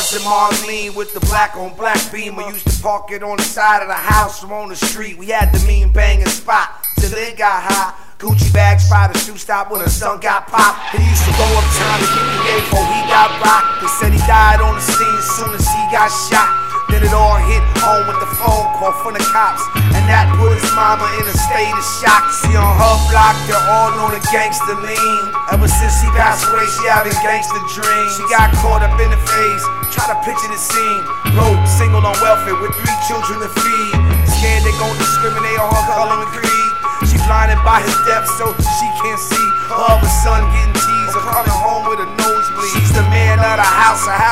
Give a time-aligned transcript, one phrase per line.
[0.00, 2.40] bustin' Marlene with the black on black beamer.
[2.48, 5.18] Used to park it on the side of the house or on the street.
[5.18, 7.92] We had the mean banging spot till it got high.
[8.16, 10.96] Gucci bags by the shoe stop when the sun got popped.
[10.96, 13.82] He used to go uptown to get the A before he got rocked.
[13.82, 16.69] They said he died on the scene as soon as he got shot.
[16.90, 19.62] Then it all hit home with the phone call from the cops.
[19.96, 22.28] And that put his mama in a state of shock.
[22.44, 25.22] See on her block, they're all on a gangster lean.
[25.54, 28.12] Ever since he passed away, she having gangster dreams.
[28.18, 29.62] She got caught up in the phase,
[29.94, 31.02] try to picture the scene.
[31.32, 33.94] Broke, single on welfare with three children to feed.
[34.38, 36.70] Scared they gon' discriminate on her color and creed.
[37.08, 40.59] She blinded by his death so she can't see her other son getting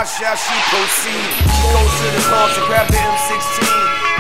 [0.08, 1.28] shall she proceed?
[1.36, 2.22] She goes to the
[2.56, 3.60] to grab the M16.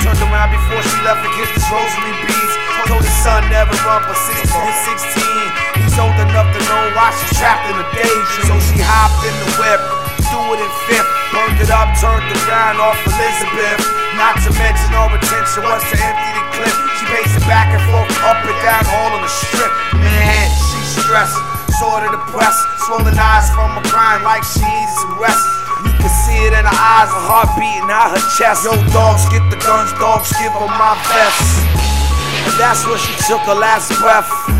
[0.04, 2.54] Turned around before she left and kissed his rosary beads.
[2.84, 7.08] Told his son never run, but since he's 16, he's old enough to know why
[7.16, 8.46] she's trapped in a daydream.
[8.52, 9.80] So she hopped in the whip,
[10.28, 13.80] threw it in fifth, burned it up, turned around off Elizabeth.
[14.20, 16.76] Not to mention all retention was to empty the clip.
[17.00, 19.72] She paced it back and forth, up and down, all on the strip.
[19.96, 21.38] Man, she's stressed,
[21.80, 25.67] sort of depressed, swollen eyes from a crying like she needs some rest.
[25.84, 28.64] You can see it in her eyes, her heart beating out her chest.
[28.66, 31.62] Yo, dogs, get the guns, dogs, give her my best.
[32.46, 34.57] And that's where she took her last breath.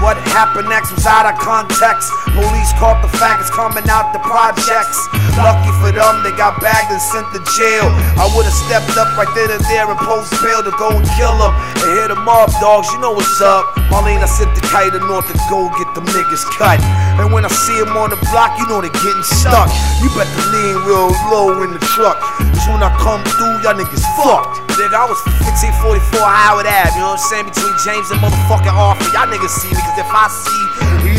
[0.00, 2.08] What happened next was out of context.
[2.32, 4.96] Police caught the faggots coming out the projects.
[5.36, 7.84] Lucky for them, they got bagged and sent to jail.
[8.16, 11.36] I would've stepped up right then and there and post bail to go and kill
[11.36, 11.52] them
[11.84, 12.88] and hit them up, dogs.
[12.96, 13.76] You know what's up.
[13.92, 16.80] Marlene, I sent the kite to north to go get them niggas cut.
[17.20, 19.68] And when I see them on the block, you know they getting stuck.
[20.00, 22.16] You better lean real low in the truck.
[22.40, 24.69] Cause when I come through, y'all niggas fucked.
[24.80, 27.44] Nigga, I was 1544 Howard Ave, you know what I'm saying?
[27.52, 29.12] Between James and motherfucking Arthur.
[29.12, 30.64] Y'all niggas see me, cause if I see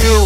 [0.02, 0.18] you,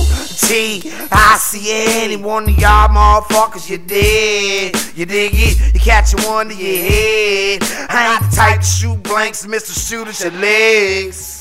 [0.47, 1.67] T, I see
[2.01, 4.71] any one of y'all motherfuckers, you dead.
[4.95, 5.73] You dig it?
[5.73, 7.59] You catch one to your head.
[7.89, 9.75] I ain't the type to shoot blanks, Mr.
[9.75, 11.34] Shoot at your legs.